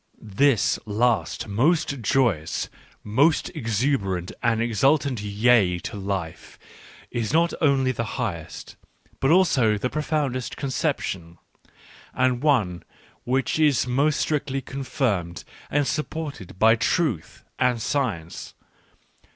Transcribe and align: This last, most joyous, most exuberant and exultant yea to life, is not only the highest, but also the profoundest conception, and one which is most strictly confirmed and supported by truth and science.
This 0.19 0.79
last, 0.87 1.47
most 1.47 2.01
joyous, 2.01 2.69
most 3.03 3.51
exuberant 3.53 4.31
and 4.41 4.59
exultant 4.59 5.21
yea 5.21 5.77
to 5.77 5.95
life, 5.95 6.57
is 7.11 7.31
not 7.31 7.53
only 7.61 7.91
the 7.91 8.17
highest, 8.17 8.77
but 9.19 9.29
also 9.29 9.77
the 9.77 9.91
profoundest 9.91 10.57
conception, 10.57 11.37
and 12.15 12.41
one 12.41 12.81
which 13.25 13.59
is 13.59 13.85
most 13.85 14.19
strictly 14.19 14.59
confirmed 14.59 15.43
and 15.69 15.85
supported 15.85 16.57
by 16.57 16.73
truth 16.73 17.43
and 17.59 17.79
science. 17.79 18.55